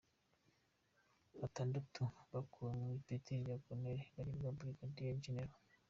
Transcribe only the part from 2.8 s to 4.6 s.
ku ipeti rya Colonel bagirwa ba